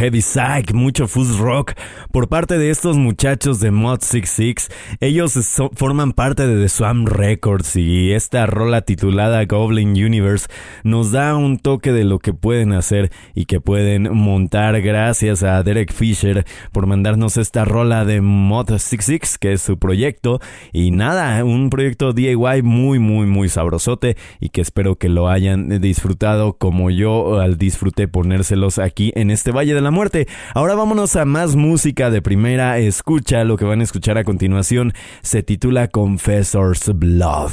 Heavy 0.00 0.22
psych, 0.22 0.72
mucho 0.72 1.06
fuzz 1.06 1.36
rock 1.38 1.74
por 2.10 2.30
parte 2.30 2.56
de 2.56 2.70
estos 2.70 2.96
muchachos 2.96 3.60
de 3.60 3.70
Mod 3.70 4.00
66. 4.00 4.70
Ellos 4.98 5.38
forman 5.74 6.14
parte 6.14 6.46
de 6.46 6.62
The 6.62 6.70
Swamp 6.70 7.06
Records 7.06 7.76
y 7.76 8.12
esta 8.12 8.46
rola 8.46 8.80
titulada 8.80 9.44
Goblin 9.44 9.90
Universe 9.90 10.48
nos 10.84 11.12
da 11.12 11.36
un 11.36 11.58
toque 11.58 11.92
de 11.92 12.04
lo 12.04 12.18
que 12.18 12.32
pueden 12.32 12.72
hacer 12.72 13.12
y 13.34 13.44
que 13.44 13.60
pueden 13.60 14.04
montar 14.16 14.80
gracias 14.80 15.42
a 15.42 15.62
Derek 15.62 15.92
Fisher 15.92 16.46
por 16.72 16.86
mandarnos 16.86 17.36
esta 17.36 17.66
rola 17.66 18.06
de 18.06 18.22
Mod 18.22 18.68
66 18.68 19.36
que 19.36 19.52
es 19.52 19.60
su 19.60 19.78
proyecto 19.78 20.40
y 20.72 20.92
nada, 20.92 21.44
un 21.44 21.68
proyecto 21.68 22.14
DIY 22.14 22.62
muy 22.62 22.98
muy 22.98 23.26
muy 23.26 23.50
sabrosote 23.50 24.16
y 24.40 24.48
que 24.48 24.62
espero 24.62 24.96
que 24.96 25.10
lo 25.10 25.28
hayan 25.28 25.78
disfrutado 25.82 26.54
como 26.54 26.90
yo 26.90 27.38
al 27.38 27.58
disfruté 27.58 28.08
ponérselos 28.08 28.78
aquí 28.78 29.12
en 29.14 29.30
este 29.30 29.52
Valle 29.52 29.74
de 29.74 29.82
la 29.82 29.89
Muerte. 29.90 30.28
Ahora 30.54 30.74
vámonos 30.74 31.16
a 31.16 31.24
más 31.24 31.56
música 31.56 32.10
de 32.10 32.22
primera 32.22 32.78
escucha. 32.78 33.44
Lo 33.44 33.56
que 33.56 33.64
van 33.64 33.80
a 33.80 33.84
escuchar 33.84 34.18
a 34.18 34.24
continuación 34.24 34.92
se 35.22 35.42
titula 35.42 35.88
Confessor's 35.88 36.90
Blood. 36.94 37.52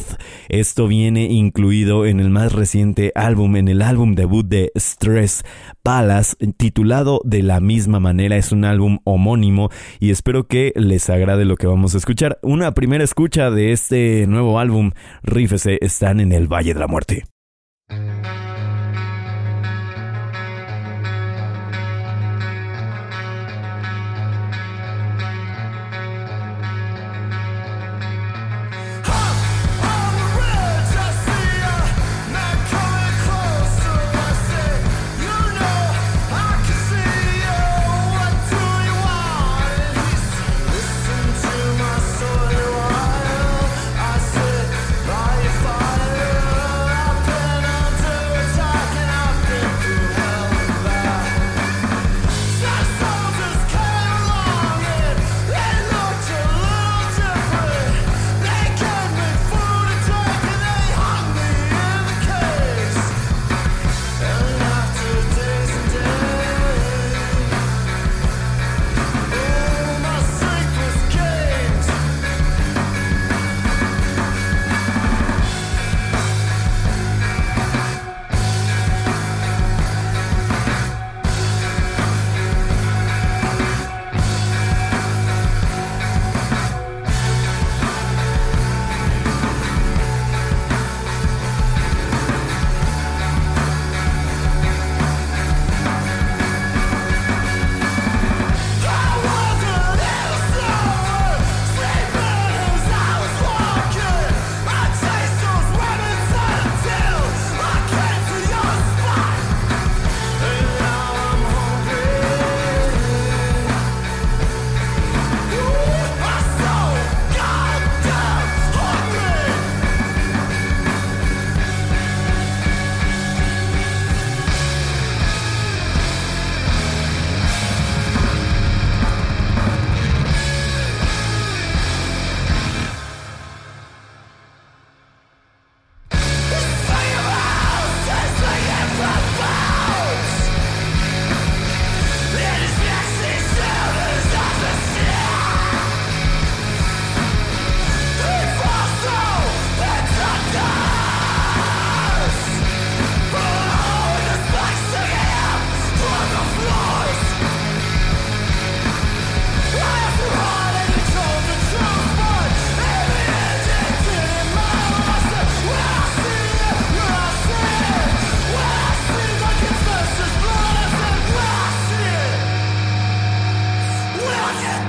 Esto 0.49 0.87
viene 0.87 1.25
incluido 1.25 2.05
en 2.05 2.19
el 2.19 2.29
más 2.29 2.53
reciente 2.53 3.11
álbum, 3.15 3.55
en 3.55 3.67
el 3.67 3.81
álbum 3.81 4.15
debut 4.15 4.47
de 4.47 4.71
Stress 4.75 5.43
Palace, 5.83 6.35
titulado 6.57 7.21
de 7.23 7.43
la 7.43 7.59
misma 7.59 7.99
manera. 7.99 8.37
Es 8.37 8.51
un 8.51 8.65
álbum 8.65 8.99
homónimo 9.03 9.69
y 9.99 10.11
espero 10.11 10.47
que 10.47 10.73
les 10.75 11.09
agrade 11.09 11.45
lo 11.45 11.55
que 11.55 11.67
vamos 11.67 11.95
a 11.95 11.97
escuchar. 11.97 12.39
Una 12.41 12.73
primera 12.73 13.03
escucha 13.03 13.51
de 13.51 13.71
este 13.71 14.25
nuevo 14.27 14.59
álbum, 14.59 14.91
Rífese, 15.23 15.77
están 15.81 16.19
en 16.19 16.31
el 16.31 16.47
Valle 16.47 16.73
de 16.73 16.79
la 16.79 16.87
Muerte. 16.87 17.23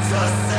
Jesus. 0.08 0.57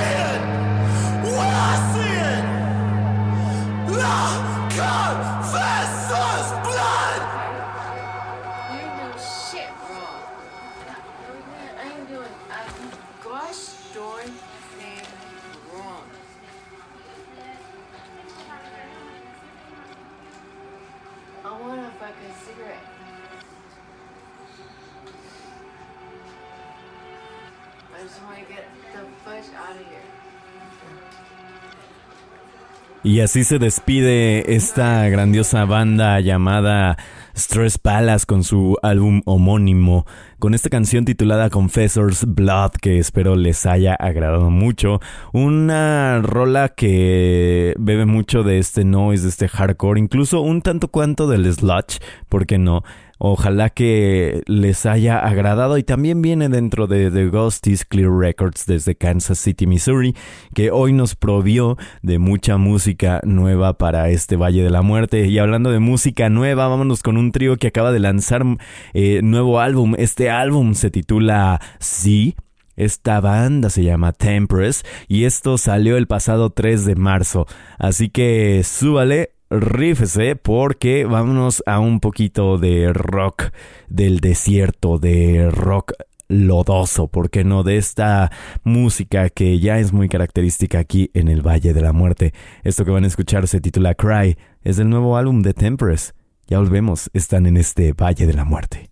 Y 33.09 33.21
así 33.21 33.43
se 33.43 33.57
despide 33.57 34.53
esta 34.55 35.09
grandiosa 35.09 35.65
banda 35.65 36.19
llamada 36.19 36.95
Stress 37.35 37.79
Palace 37.79 38.27
con 38.27 38.43
su 38.43 38.77
álbum 38.83 39.23
homónimo, 39.25 40.05
con 40.37 40.53
esta 40.53 40.69
canción 40.69 41.05
titulada 41.05 41.49
Confessor's 41.49 42.23
Blood, 42.27 42.73
que 42.79 42.99
espero 42.99 43.35
les 43.35 43.65
haya 43.65 43.95
agradado 43.95 44.51
mucho. 44.51 44.99
Una 45.33 46.21
rola 46.21 46.69
que 46.69 47.73
bebe 47.79 48.05
mucho 48.05 48.43
de 48.43 48.59
este 48.59 48.85
noise, 48.85 49.23
de 49.23 49.29
este 49.29 49.47
hardcore, 49.47 49.99
incluso 49.99 50.41
un 50.41 50.61
tanto 50.61 50.89
cuanto 50.89 51.27
del 51.27 51.51
sludge, 51.51 51.97
¿por 52.29 52.45
qué 52.45 52.59
no? 52.59 52.83
Ojalá 53.21 53.69
que 53.69 54.43
les 54.47 54.85
haya 54.85 55.19
agradado 55.19 55.77
y 55.77 55.83
también 55.83 56.21
viene 56.21 56.47
dentro 56.47 56.87
de 56.87 57.11
The 57.11 57.27
Ghosties 57.27 57.83
Clear 57.83 58.11
Records 58.11 58.65
desde 58.65 58.95
Kansas 58.95 59.37
City, 59.39 59.67
Missouri, 59.67 60.15
que 60.53 60.71
hoy 60.71 60.93
nos 60.93 61.15
provió 61.15 61.77
de 62.01 62.17
mucha 62.17 62.55
música 62.55 63.19
nueva 63.25 63.77
para 63.77 64.09
este 64.09 64.37
Valle 64.37 64.63
de 64.63 64.69
la 64.69 64.81
Muerte. 64.81 65.27
Y 65.27 65.37
hablando 65.37 65.69
de 65.69 65.79
música 65.79 66.29
nueva, 66.29 66.69
vámonos 66.69 67.03
con 67.03 67.17
un 67.17 67.33
trío 67.33 67.57
que 67.57 67.67
acaba 67.67 67.91
de 67.91 67.99
lanzar 67.99 68.45
eh, 68.93 69.19
nuevo 69.21 69.59
álbum. 69.59 69.95
Este 69.97 70.29
álbum 70.29 70.73
se 70.73 70.89
titula 70.89 71.59
Sí. 71.79 72.35
Esta 72.77 73.19
banda 73.19 73.69
se 73.69 73.83
llama 73.83 74.13
Tempress 74.13 74.85
y 75.09 75.25
esto 75.25 75.57
salió 75.57 75.97
el 75.97 76.07
pasado 76.07 76.51
3 76.51 76.85
de 76.85 76.95
marzo. 76.95 77.45
Así 77.77 78.07
que 78.07 78.61
súbale 78.63 79.31
rífese 79.49 80.35
porque 80.35 81.05
vámonos 81.05 81.63
a 81.65 81.79
un 81.79 81.99
poquito 81.99 82.57
de 82.57 82.93
rock 82.93 83.51
del 83.87 84.19
desierto, 84.19 84.99
de 84.99 85.49
rock 85.51 85.93
lodoso, 86.27 87.07
¿por 87.07 87.29
qué 87.29 87.43
no? 87.43 87.63
De 87.63 87.77
esta 87.77 88.31
música 88.63 89.29
que 89.29 89.59
ya 89.59 89.79
es 89.79 89.91
muy 89.91 90.07
característica 90.07 90.79
aquí 90.79 91.09
en 91.13 91.27
el 91.27 91.41
Valle 91.41 91.73
de 91.73 91.81
la 91.81 91.91
Muerte. 91.91 92.33
Esto 92.63 92.85
que 92.85 92.91
van 92.91 93.03
a 93.03 93.07
escuchar 93.07 93.47
se 93.47 93.59
titula 93.59 93.95
Cry, 93.95 94.37
es 94.61 94.77
del 94.77 94.89
nuevo 94.89 95.17
álbum 95.17 95.41
de 95.41 95.53
Temperance. 95.53 96.13
Ya 96.47 96.59
volvemos, 96.59 97.09
están 97.13 97.45
en 97.45 97.57
este 97.57 97.93
Valle 97.93 98.27
de 98.27 98.33
la 98.33 98.45
Muerte. 98.45 98.89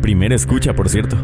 Primera 0.00 0.34
escucha, 0.34 0.74
por 0.74 0.88
cierto. 0.88 1.16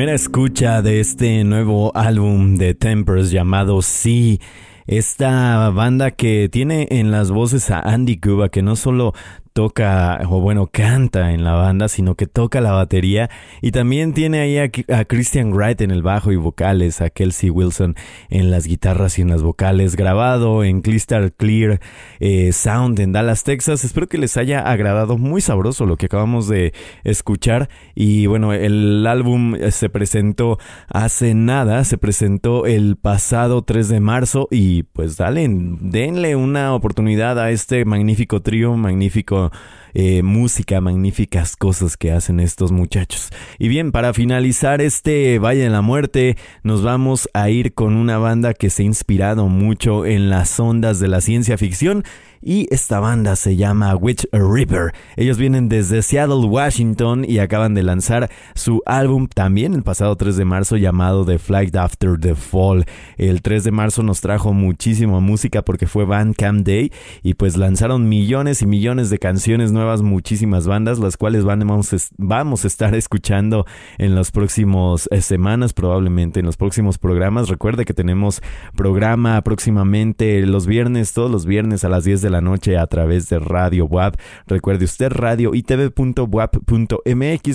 Primera 0.00 0.16
escucha 0.16 0.80
de 0.80 0.98
este 0.98 1.44
nuevo 1.44 1.94
álbum 1.94 2.56
de 2.56 2.72
Tempers 2.72 3.30
llamado 3.30 3.82
Sí. 3.82 4.40
Esta 4.86 5.68
banda 5.68 6.10
que 6.10 6.48
tiene 6.50 6.88
en 6.90 7.10
las 7.10 7.30
voces 7.30 7.70
a 7.70 7.80
Andy 7.80 8.18
Cuba, 8.18 8.48
que 8.48 8.62
no 8.62 8.76
solo 8.76 9.12
toca, 9.52 10.20
o 10.28 10.40
bueno, 10.40 10.68
canta 10.72 11.32
en 11.32 11.44
la 11.44 11.54
banda, 11.54 11.88
sino 11.88 12.14
que 12.14 12.26
toca 12.26 12.60
la 12.60 12.72
batería. 12.72 13.30
Y 13.62 13.72
también 13.72 14.12
tiene 14.12 14.40
ahí 14.40 14.58
a, 14.58 15.04
Christian 15.04 15.52
Wright 15.52 15.80
en 15.80 15.90
el 15.90 16.02
bajo 16.02 16.32
y 16.32 16.36
vocales, 16.36 17.00
a 17.00 17.10
Kelsey 17.10 17.50
Wilson 17.50 17.96
en 18.28 18.50
las 18.50 18.66
guitarras 18.66 19.18
y 19.18 19.22
en 19.22 19.28
las 19.28 19.42
vocales, 19.42 19.96
grabado 19.96 20.64
en 20.64 20.82
Crystal 20.82 21.32
Clear 21.32 21.80
eh, 22.20 22.52
Sound 22.52 22.98
en 23.00 23.12
Dallas, 23.12 23.44
Texas. 23.44 23.84
Espero 23.84 24.08
que 24.08 24.18
les 24.18 24.36
haya 24.36 24.60
agradado 24.60 25.18
muy 25.18 25.40
sabroso 25.40 25.86
lo 25.86 25.96
que 25.96 26.06
acabamos 26.06 26.48
de 26.48 26.72
escuchar. 27.04 27.68
Y 27.94 28.26
bueno, 28.26 28.52
el 28.52 29.06
álbum 29.06 29.54
eh, 29.54 29.70
se 29.70 29.88
presentó 29.88 30.58
hace 30.88 31.34
nada, 31.34 31.84
se 31.84 31.98
presentó 31.98 32.66
el 32.66 32.96
pasado 32.96 33.62
3 33.62 33.88
de 33.88 34.00
marzo 34.00 34.48
y 34.50 34.84
pues 34.84 35.16
dale, 35.16 35.46
denle 35.48 36.36
una 36.36 36.74
oportunidad 36.74 37.38
a 37.38 37.50
este 37.50 37.84
magnífico 37.84 38.42
trío, 38.42 38.76
magnífico 38.76 39.39
euh, 39.40 39.48
eh, 39.94 40.22
música, 40.22 40.80
magníficas 40.80 41.56
cosas 41.56 41.96
que 41.96 42.12
hacen 42.12 42.40
estos 42.40 42.72
muchachos. 42.72 43.30
Y 43.58 43.68
bien, 43.68 43.92
para 43.92 44.14
finalizar 44.14 44.80
este 44.80 45.38
Valle 45.38 45.62
de 45.62 45.70
la 45.70 45.82
Muerte, 45.82 46.36
nos 46.62 46.82
vamos 46.82 47.28
a 47.34 47.50
ir 47.50 47.74
con 47.74 47.96
una 47.96 48.18
banda 48.18 48.54
que 48.54 48.70
se 48.70 48.82
ha 48.82 48.86
inspirado 48.86 49.48
mucho 49.48 50.06
en 50.06 50.30
las 50.30 50.58
ondas 50.60 51.00
de 51.00 51.08
la 51.08 51.20
ciencia 51.20 51.58
ficción 51.58 52.04
y 52.42 52.66
esta 52.70 53.00
banda 53.00 53.36
se 53.36 53.56
llama 53.56 53.94
Witch 53.94 54.26
River. 54.32 54.92
Ellos 55.16 55.36
vienen 55.36 55.68
desde 55.68 56.02
Seattle, 56.02 56.46
Washington 56.46 57.24
y 57.28 57.38
acaban 57.38 57.74
de 57.74 57.82
lanzar 57.82 58.30
su 58.54 58.82
álbum 58.86 59.28
también 59.28 59.74
el 59.74 59.82
pasado 59.82 60.16
3 60.16 60.36
de 60.36 60.44
marzo 60.46 60.76
llamado 60.76 61.24
The 61.26 61.38
Flight 61.38 61.76
After 61.76 62.18
the 62.18 62.34
Fall. 62.34 62.86
El 63.18 63.42
3 63.42 63.64
de 63.64 63.70
marzo 63.72 64.02
nos 64.02 64.22
trajo 64.22 64.54
muchísima 64.54 65.20
música 65.20 65.62
porque 65.62 65.86
fue 65.86 66.06
Bandcamp 66.06 66.66
Day 66.66 66.92
y 67.22 67.34
pues 67.34 67.56
lanzaron 67.56 68.08
millones 68.08 68.62
y 68.62 68.66
millones 68.66 69.10
de 69.10 69.18
canciones 69.18 69.72
nuevas, 69.72 69.79
muchísimas 70.02 70.66
bandas, 70.66 70.98
las 70.98 71.16
cuales 71.16 71.44
vamos, 71.44 72.12
vamos 72.16 72.64
a 72.64 72.66
estar 72.66 72.94
escuchando 72.94 73.66
en 73.98 74.14
las 74.14 74.30
próximas 74.30 75.08
eh, 75.10 75.20
semanas, 75.20 75.72
probablemente 75.72 76.40
en 76.40 76.46
los 76.46 76.56
próximos 76.56 76.98
programas. 76.98 77.48
Recuerde 77.48 77.84
que 77.84 77.94
tenemos 77.94 78.42
programa 78.76 79.40
próximamente 79.42 80.40
los 80.46 80.66
viernes, 80.66 81.12
todos 81.12 81.30
los 81.30 81.46
viernes 81.46 81.84
a 81.84 81.88
las 81.88 82.04
10 82.04 82.22
de 82.22 82.30
la 82.30 82.40
noche 82.40 82.78
a 82.78 82.86
través 82.86 83.28
de 83.28 83.38
Radio 83.38 83.86
WAP. 83.86 84.16
Recuerde 84.46 84.84
usted 84.84 85.10
radio 85.12 85.54
itv.wap.mx 85.54 85.98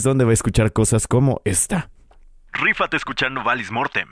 donde 0.04 0.26
va 0.26 0.32
a 0.32 0.34
escuchar 0.34 0.74
cosas 0.74 1.08
como 1.08 1.42
esta. 1.46 1.90
Rífate 2.54 2.98
escuchando 2.98 3.44
Valis 3.44 3.72
Mortem 3.72 4.08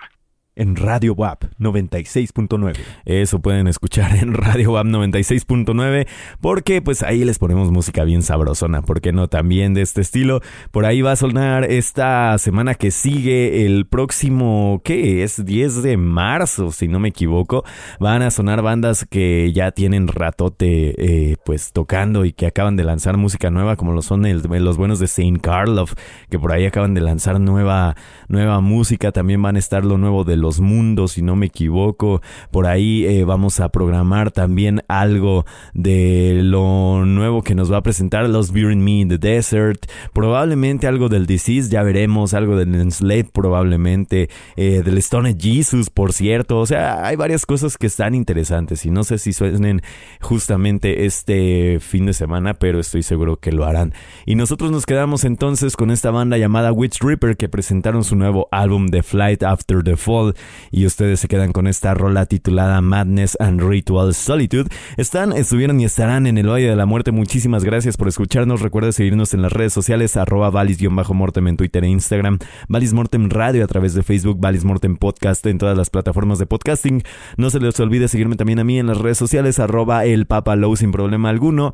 en 0.56 0.76
Radio 0.76 1.14
WAP 1.14 1.46
96.9. 1.60 2.76
Eso 3.06 3.40
pueden 3.40 3.68
escuchar 3.68 4.16
en 4.16 4.34
Radio 4.34 4.74
WAP 4.74 4.88
96.9 4.88 6.08
porque 6.42 6.82
pues 6.82 7.04
ahí 7.04 7.24
les 7.26 7.40
ponemos 7.40 7.72
música 7.72 8.04
bien 8.04 8.22
sabrosona, 8.22 8.82
porque 8.82 9.12
no 9.12 9.28
también 9.28 9.74
de 9.74 9.82
este 9.82 10.02
estilo. 10.02 10.42
Por 10.72 10.86
ahí 10.86 11.02
va 11.02 11.14
a 11.14 11.16
sonar 11.16 11.66
esta 11.66 12.38
semana 12.38 12.76
que 12.76 12.92
sigue 12.92 13.66
el 13.66 13.86
próximo, 13.86 14.82
¿qué 14.84 15.24
es? 15.24 15.44
10 15.44 15.84
de 15.84 15.98
marzo, 15.98 16.72
si 16.72 16.88
no 16.88 17.00
me 17.00 17.10
equivoco. 17.10 17.64
Van 18.00 18.22
a 18.22 18.32
sonar 18.32 18.62
bandas 18.62 19.06
que 19.10 19.52
ya 19.54 19.72
tienen 19.72 20.08
ratote 20.08 21.32
eh, 21.32 21.38
pues 21.46 21.72
tocando 21.72 22.26
y 22.26 22.34
que 22.34 22.46
acaban 22.46 22.76
de 22.76 22.84
lanzar 22.84 23.18
música 23.18 23.50
nueva, 23.50 23.76
como 23.76 23.94
lo 23.94 24.02
son 24.02 24.24
los 24.24 24.78
buenos 24.78 25.00
de 25.00 25.08
Saint 25.08 25.42
Karloff, 25.42 25.94
que 26.30 26.40
por 26.40 26.52
ahí 26.52 26.66
acaban 26.66 26.94
de 26.94 27.02
lanzar 27.02 27.40
nueva, 27.40 27.96
nueva 28.28 28.60
música. 28.62 29.12
También 29.12 29.42
van 29.42 29.56
a 29.56 29.60
estar 29.60 29.84
lo 29.84 29.98
nuevo 29.98 30.24
de 30.24 30.38
los 30.44 30.60
mundos, 30.60 31.14
si 31.14 31.24
no 31.24 31.36
me 31.36 31.48
equivoco. 31.48 32.22
Por 32.52 32.68
ahí 32.68 33.06
eh, 33.06 33.24
vamos 33.24 33.60
a 33.60 33.70
programar 33.70 34.30
también 34.30 34.84
algo 34.88 35.46
de 35.74 36.42
lo 36.44 37.06
nuevo 37.06 37.42
que 37.42 37.56
nos 37.56 37.72
va 37.72 37.78
a 37.78 37.84
presentar 37.84 38.30
los 38.30 38.52
Burying 38.52 38.84
Me 38.84 39.00
in 39.00 39.10
the 39.10 39.18
Desert. 39.18 39.88
Probablemente 40.14 40.86
algo 40.86 41.10
del 41.10 41.26
Disease, 41.26 41.72
ya 41.72 41.82
veremos. 41.82 42.36
Algo 42.36 42.58
del 42.58 42.76
Enslaved, 42.76 43.32
probablemente. 43.34 44.30
Eh, 44.56 44.84
del 44.84 44.98
Stone 45.00 45.36
Jesus, 45.40 45.90
por 45.90 46.14
cierto. 46.14 46.60
O 46.60 46.66
sea, 46.66 47.06
hay 47.06 47.16
varias 47.16 47.46
cosas 47.46 47.78
que 47.78 47.88
están 47.88 48.14
interesantes 48.14 48.86
y 48.86 48.92
no 48.92 49.04
sé 49.04 49.18
si 49.18 49.34
suenen 49.34 49.82
justamente 50.22 51.06
este 51.06 51.80
fin 51.80 52.06
de 52.06 52.14
semana, 52.14 52.54
pero 52.54 52.80
estoy 52.80 53.04
seguro 53.04 53.38
que 53.38 53.52
lo 53.52 53.66
harán. 53.66 53.94
Y 54.26 54.36
nosotros 54.36 54.72
nos 54.72 54.86
quedamos 54.86 55.24
entonces 55.24 55.76
con 55.76 55.90
esta 55.90 56.12
banda 56.12 56.38
llamada 56.38 56.72
Witch 56.72 57.00
Reaper 57.02 57.38
que 57.38 57.50
presentaron 57.50 58.04
su 58.04 58.16
nuevo 58.16 58.48
álbum 58.52 58.90
The 58.90 59.04
Flight 59.04 59.44
After 59.44 59.84
the 59.84 59.96
Fall 59.96 60.33
y 60.72 60.86
ustedes 60.86 61.20
se 61.20 61.28
quedan 61.28 61.52
con 61.52 61.68
esta 61.68 61.94
rola 61.94 62.26
titulada 62.26 62.82
Madness 62.82 63.38
and 63.40 63.62
Ritual 63.62 64.14
Solitude. 64.14 64.70
Están, 64.98 65.34
estuvieron 65.34 65.80
y 65.80 65.86
estarán 65.86 66.28
en 66.28 66.38
el 66.38 66.50
Valle 66.50 66.70
de 66.70 66.76
la 66.76 66.86
Muerte. 66.86 67.12
Muchísimas 67.12 67.64
gracias 67.64 67.98
por 67.98 68.08
escucharnos. 68.08 68.62
Recuerda 68.62 68.92
seguirnos 68.92 69.34
en 69.34 69.42
las 69.42 69.52
redes 69.52 69.74
sociales 69.74 70.18
arroba 70.18 70.50
valis-mortem 70.50 71.48
en 71.48 71.58
Twitter 71.58 71.84
e 71.84 71.90
Instagram, 71.90 72.40
Valis 72.68 72.94
Mortem 72.94 73.30
Radio 73.30 73.64
a 73.64 73.68
través 73.68 73.94
de 73.94 74.04
Facebook, 74.04 74.40
Valis 74.40 74.64
Mortem 74.64 74.98
Podcast 74.98 75.46
en 75.46 75.58
todas 75.58 75.78
las 75.78 75.90
plataformas 75.90 76.40
de 76.40 76.46
podcasting. 76.46 77.04
No 77.38 77.50
se 77.50 77.60
les 77.60 77.80
olvide 77.80 78.08
seguirme 78.08 78.36
también 78.36 78.60
a 78.60 78.64
mí 78.64 78.80
en 78.80 78.88
las 78.88 78.98
redes 78.98 79.18
sociales 79.18 79.60
arroba 79.60 80.06
el 80.06 80.26
Papa 80.26 80.56
Low 80.56 80.76
sin 80.76 80.92
problema 80.92 81.30
alguno. 81.30 81.74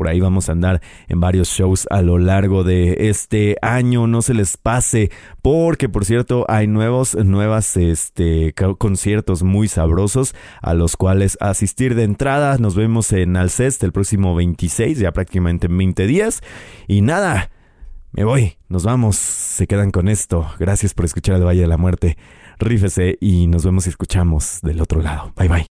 Por 0.00 0.08
ahí 0.08 0.18
vamos 0.18 0.48
a 0.48 0.52
andar 0.52 0.80
en 1.08 1.20
varios 1.20 1.48
shows 1.48 1.86
a 1.90 2.00
lo 2.00 2.16
largo 2.16 2.64
de 2.64 3.10
este 3.10 3.58
año. 3.60 4.06
No 4.06 4.22
se 4.22 4.32
les 4.32 4.56
pase, 4.56 5.10
porque 5.42 5.90
por 5.90 6.06
cierto 6.06 6.46
hay 6.48 6.66
nuevos, 6.66 7.14
nuevas 7.14 7.76
este, 7.76 8.54
conciertos 8.78 9.42
muy 9.42 9.68
sabrosos 9.68 10.34
a 10.62 10.72
los 10.72 10.96
cuales 10.96 11.36
asistir 11.38 11.94
de 11.96 12.04
entrada. 12.04 12.56
Nos 12.56 12.76
vemos 12.76 13.12
en 13.12 13.36
Alcest 13.36 13.84
el 13.84 13.92
próximo 13.92 14.34
26, 14.34 15.00
ya 15.00 15.12
prácticamente 15.12 15.66
en 15.66 15.76
20 15.76 16.06
días. 16.06 16.40
Y 16.88 17.02
nada, 17.02 17.50
me 18.12 18.24
voy, 18.24 18.56
nos 18.70 18.84
vamos, 18.84 19.16
se 19.16 19.66
quedan 19.66 19.90
con 19.90 20.08
esto. 20.08 20.50
Gracias 20.58 20.94
por 20.94 21.04
escuchar 21.04 21.36
el 21.36 21.44
Valle 21.44 21.60
de 21.60 21.68
la 21.68 21.76
Muerte. 21.76 22.16
Rífese 22.58 23.18
y 23.20 23.48
nos 23.48 23.66
vemos 23.66 23.84
y 23.84 23.90
escuchamos 23.90 24.60
del 24.62 24.80
otro 24.80 25.02
lado. 25.02 25.34
Bye 25.36 25.48
bye. 25.48 25.79